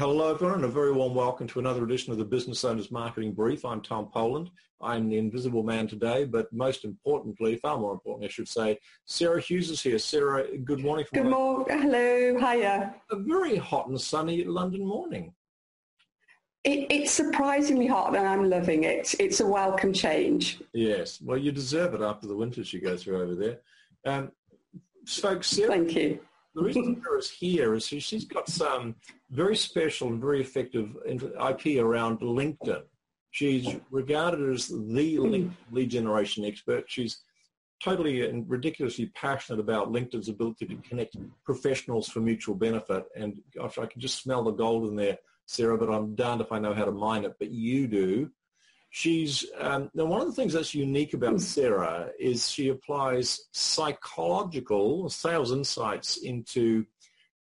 [0.00, 3.34] Hello everyone and a very warm welcome to another edition of the Business Owners Marketing
[3.34, 3.66] Brief.
[3.66, 4.50] I'm Tom Poland.
[4.80, 9.42] I'm the invisible man today, but most importantly, far more importantly I should say, Sarah
[9.42, 9.98] Hughes is here.
[9.98, 11.04] Sarah, good morning.
[11.12, 11.66] Good morning.
[11.68, 12.38] Hello.
[12.38, 12.94] Hiya.
[13.10, 15.34] A very hot and sunny London morning.
[16.64, 19.14] It, it's surprisingly hot and I'm loving it.
[19.20, 20.62] It's a welcome change.
[20.72, 21.20] Yes.
[21.20, 23.58] Well, you deserve it after the winters you go through over there.
[24.06, 24.32] Um,
[25.06, 26.20] folks, Sarah, Thank you.
[26.54, 28.96] The reason Sarah's here is she's got some
[29.30, 32.82] very special and very effective IP around LinkedIn.
[33.30, 36.84] She's regarded as the lead generation expert.
[36.88, 37.22] She's
[37.82, 43.04] totally and ridiculously passionate about LinkedIn's ability to connect professionals for mutual benefit.
[43.16, 46.52] And gosh, I can just smell the gold in there, Sarah, but I'm darned if
[46.52, 48.30] I know how to mine it, but you do.
[48.90, 51.38] She's um, now one of the things that's unique about hmm.
[51.38, 56.84] Sarah is she applies psychological sales insights into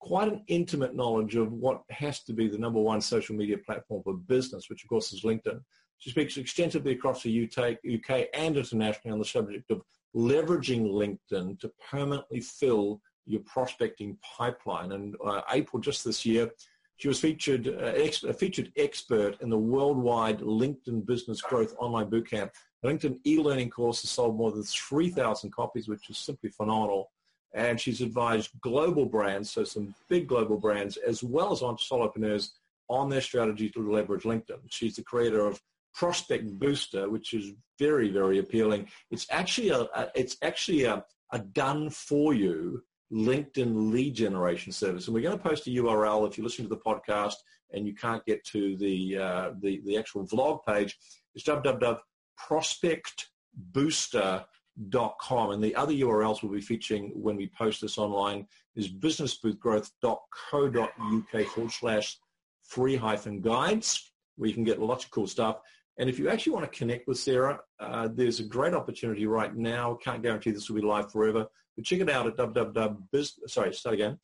[0.00, 4.02] quite an intimate knowledge of what has to be the number one social media platform
[4.02, 5.60] for business, which of course is LinkedIn.
[5.98, 9.82] She speaks extensively across the UK, and internationally on the subject of
[10.16, 14.92] leveraging LinkedIn to permanently fill your prospecting pipeline.
[14.92, 16.50] And uh, April just this year,
[16.96, 22.10] she was featured uh, ex- a featured expert in the worldwide LinkedIn Business Growth Online
[22.10, 22.50] Bootcamp.
[22.82, 27.10] The LinkedIn e-learning course has sold more than 3,000 copies, which is simply phenomenal.
[27.52, 32.50] And she's advised global brands, so some big global brands, as well as on solopreneurs
[32.88, 34.60] on their strategy to leverage LinkedIn.
[34.68, 35.60] She's the creator of
[35.94, 38.88] Prospect Booster, which is very, very appealing.
[39.10, 45.06] It's actually a, a it's actually a, a done for you LinkedIn lead generation service.
[45.06, 47.34] And we're going to post a URL if you listen to the podcast
[47.72, 50.98] and you can't get to the, uh, the, the actual vlog page.
[51.34, 54.44] It's www.prospectbooster.com.
[54.76, 61.72] And the other URLs we'll be featuring when we post this online is businessboothgrowth.co.uk forward
[61.72, 62.18] slash
[62.62, 65.58] free hyphen guides, where you can get lots of cool stuff.
[65.98, 69.54] And if you actually want to connect with Sarah, uh, there's a great opportunity right
[69.54, 69.92] now.
[69.92, 73.30] I can't guarantee this will be live forever, but check it out at www.
[73.46, 74.18] Sorry, start again.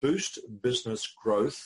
[0.00, 1.60] Boost Business Growth,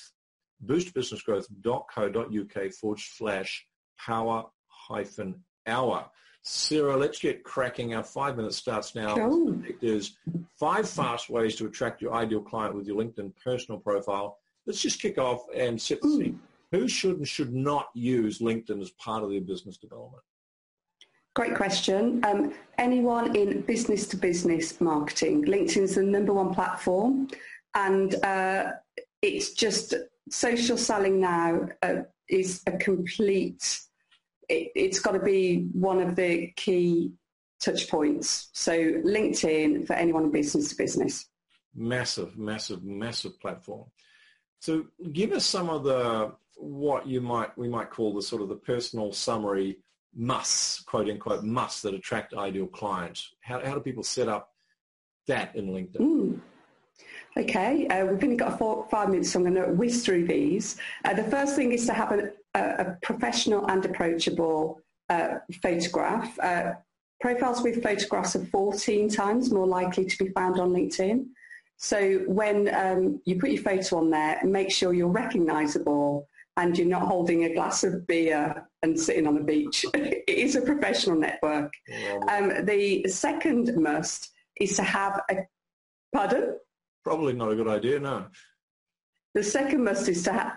[0.65, 3.66] boostbusinessgrowth.co.uk forward slash
[3.99, 6.09] power hyphen hour.
[6.42, 7.94] Sarah, let's get cracking.
[7.94, 9.14] Our five minutes starts now.
[9.14, 9.62] Cool.
[9.80, 10.16] There's
[10.58, 14.38] five fast ways to attract your ideal client with your LinkedIn personal profile.
[14.66, 16.41] Let's just kick off and set the scene.
[16.72, 20.22] Who should and should not use LinkedIn as part of their business development?
[21.34, 22.20] Great question.
[22.25, 27.28] Um, anyone in business to business marketing, LinkedIn is the number one platform,
[27.74, 28.72] and uh,
[29.22, 29.94] it's just
[30.28, 33.80] social selling now uh, is a complete.
[34.48, 37.12] It, it's got to be one of the key
[37.60, 38.48] touch points.
[38.53, 41.26] So LinkedIn for anyone in business to business.
[41.75, 43.84] Massive, massive, massive platform.
[44.60, 48.48] So give us some of the what you might we might call the sort of
[48.48, 49.78] the personal summary
[50.14, 53.32] musts, quote unquote, musts that attract ideal clients?
[53.41, 54.53] How, how do people set up
[55.26, 55.97] that in LinkedIn?
[55.97, 56.41] Mm.
[57.36, 60.76] Okay, uh, we've only got four, five minutes, so I'm going to whiz through these.
[61.04, 66.39] Uh, the first thing is to have a, a professional and approachable uh, photograph.
[66.39, 66.73] Uh,
[67.21, 71.27] profiles with photographs are 14 times more likely to be found on LinkedIn.
[71.77, 76.87] So when um, you put your photo on there, make sure you're recognizable and you're
[76.87, 79.84] not holding a glass of beer and sitting on the beach.
[79.95, 81.73] it is a professional network.
[82.29, 84.31] Um, the second must
[84.61, 85.37] is to have a,
[86.15, 86.59] pardon?
[87.05, 88.27] Probably not a good idea, no.
[89.34, 90.53] The second must is to have,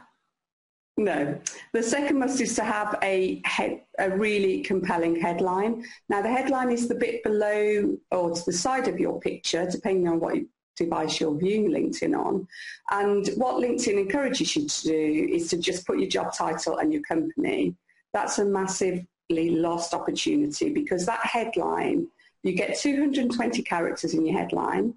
[0.97, 1.37] no.
[1.73, 5.85] The second must is to have a head, a really compelling headline.
[6.09, 10.07] Now the headline is the bit below or to the side of your picture, depending
[10.07, 10.35] on what
[10.75, 12.47] device you're viewing LinkedIn on.
[12.91, 16.93] And what LinkedIn encourages you to do is to just put your job title and
[16.93, 17.75] your company.
[18.13, 22.07] That's a massively lost opportunity because that headline,
[22.43, 24.93] you get 220 characters in your headline,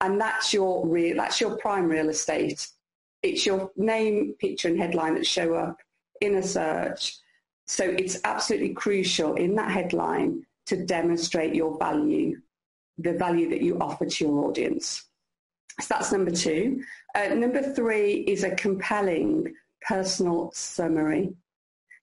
[0.00, 2.68] and that's your real, that's your prime real estate.
[3.22, 5.78] It's your name, picture, and headline that show up
[6.20, 7.16] in a search.
[7.66, 12.40] So it's absolutely crucial in that headline to demonstrate your value,
[12.98, 15.04] the value that you offer to your audience.
[15.80, 16.82] So that's number two.
[17.14, 19.54] Uh, number three is a compelling
[19.86, 21.34] personal summary.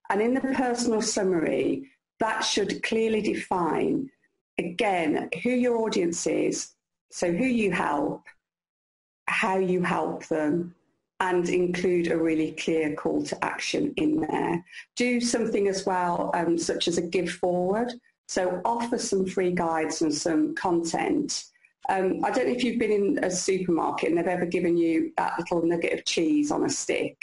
[0.09, 1.89] And in the personal summary,
[2.19, 4.09] that should clearly define,
[4.57, 6.71] again, who your audience is,
[7.11, 8.23] so who you help,
[9.27, 10.75] how you help them,
[11.19, 14.63] and include a really clear call to action in there.
[14.95, 17.91] Do something as well, um, such as a give forward.
[18.27, 21.45] So offer some free guides and some content
[21.89, 25.11] um, I don't know if you've been in a supermarket and they've ever given you
[25.17, 27.17] that little nugget of cheese on a stick.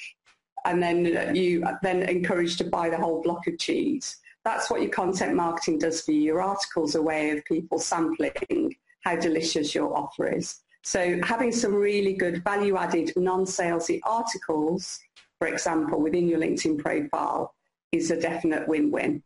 [0.64, 4.16] and then you then encouraged to buy the whole block of cheese.
[4.44, 6.22] That's what your content marketing does for you.
[6.22, 10.62] Your article's a way of people sampling how delicious your offer is.
[10.86, 15.00] So having some really good value-added non-salesy articles,
[15.40, 17.52] for example, within your LinkedIn profile
[17.90, 19.20] is a definite win-win.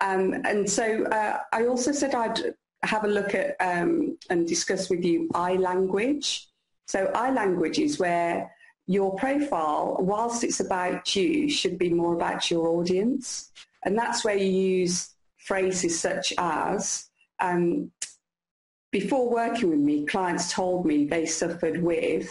[0.00, 2.54] Um, and so uh, I also said I'd
[2.84, 6.46] have a look at um, and discuss with you iLanguage.
[6.86, 8.52] So iLanguage is where
[8.86, 13.50] your profile, whilst it's about you, should be more about your audience.
[13.84, 14.46] And that's where you
[14.78, 17.10] use phrases such as,
[17.40, 17.90] um,
[18.94, 22.28] before working with me, clients told me they suffered with,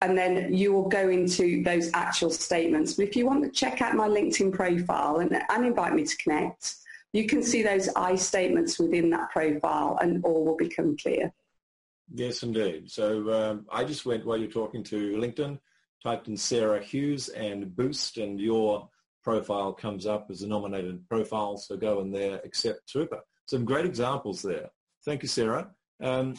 [0.00, 2.94] and then you will go into those actual statements.
[2.94, 6.16] But if you want to check out my LinkedIn profile and, and invite me to
[6.16, 6.76] connect,
[7.12, 11.30] you can see those I statements within that profile and all will become clear.
[12.14, 12.90] Yes, indeed.
[12.90, 15.58] So um, I just went while you're talking to LinkedIn,
[16.02, 18.88] typed in Sarah Hughes and boost and your
[19.22, 21.58] profile comes up as a nominated profile.
[21.58, 23.20] So go in there, accept super.
[23.44, 24.70] Some great examples there.
[25.04, 25.70] Thank you, Sarah.
[26.00, 26.34] Um,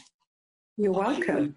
[0.77, 1.55] you're welcome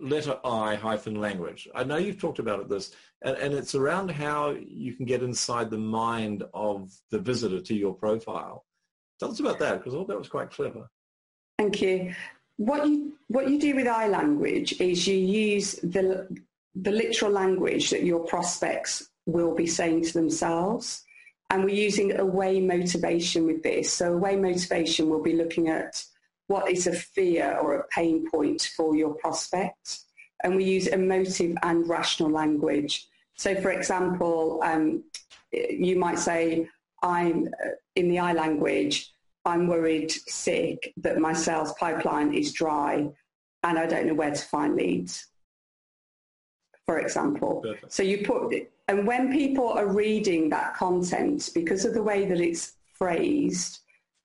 [0.00, 1.68] letter I hyphen language.
[1.74, 2.92] I know you've talked about it this,
[3.22, 7.74] and, and, it's around how you can get inside the mind of the visitor to
[7.74, 8.64] your profile.
[9.18, 10.88] Tell us about that because I thought that was quite clever.
[11.58, 12.14] Thank you.
[12.56, 16.28] What you what you do with iLanguage is you use the
[16.74, 21.04] the literal language that your prospects will be saying to themselves.
[21.50, 23.92] And we're using away motivation with this.
[23.92, 26.04] So away motivation will be looking at
[26.50, 30.00] what is a fear or a pain point for your prospect.
[30.42, 33.06] And we use emotive and rational language.
[33.36, 35.04] So for example, um,
[35.52, 36.68] you might say,
[37.04, 39.06] I'm uh, in the iLanguage,
[39.44, 43.08] I'm worried sick that my sales pipeline is dry
[43.62, 45.28] and I don't know where to find leads,
[46.84, 47.60] for example.
[47.62, 47.92] Perfect.
[47.92, 48.54] So you put,
[48.88, 53.78] and when people are reading that content, because of the way that it's phrased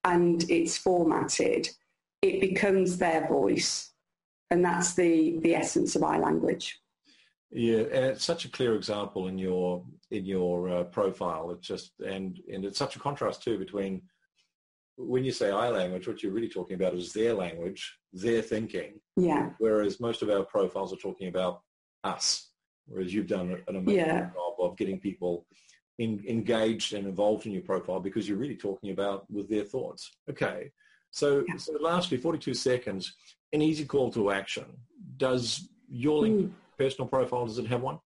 [0.04, 1.70] and it's formatted,
[2.26, 3.92] it becomes their voice.
[4.52, 6.72] And that's the, the essence of iLanguage.
[7.52, 11.52] Yeah, and it's such a clear example in your in your uh, profile.
[11.52, 14.02] It's just and and it's such a contrast too between
[14.98, 19.00] when you say iLanguage, what you're really talking about is their language, their thinking.
[19.18, 19.50] Yeah.
[19.58, 21.62] Whereas most of our profiles are talking about
[22.04, 22.50] us.
[22.88, 24.30] Whereas you've done an amazing yeah.
[24.30, 25.46] job of getting people
[26.00, 30.12] in, engaged and involved in your profile because you're really talking about with their thoughts.
[30.30, 30.72] Okay.
[31.12, 31.58] So, yeah.
[31.58, 33.16] so lastly, 42 seconds,
[33.54, 34.66] an easy call to action.
[35.18, 36.52] Does your LinkedIn mm.
[36.78, 38.00] personal profile, does it have one?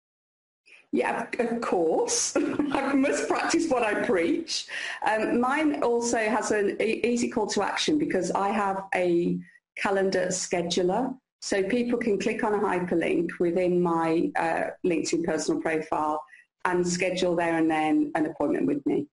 [0.91, 2.35] Yeah, of course.
[2.37, 4.67] I must practice what I preach.
[5.07, 9.39] Um, mine also has an easy call to action because I have a
[9.77, 11.15] calendar scheduler.
[11.41, 16.21] So people can click on a hyperlink within my uh, LinkedIn personal profile
[16.65, 19.07] and schedule there and then an appointment with me.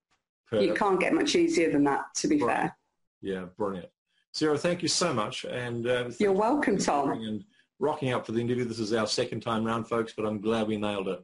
[0.50, 0.68] Perfect.
[0.68, 2.56] You can't get much easier than that, to be right.
[2.56, 2.78] fair.
[3.26, 3.90] Yeah, brilliant.
[4.34, 5.46] Sarah, thank you so much.
[5.46, 7.10] And uh, You're welcome, Tom.
[7.10, 7.44] And
[7.80, 8.66] rocking up for the interview.
[8.66, 11.24] This is our second time round, folks, but I'm glad we nailed it.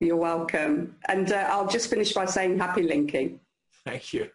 [0.00, 0.96] You're welcome.
[1.08, 3.38] And uh, I'll just finish by saying happy linking.
[3.84, 4.28] Thank you.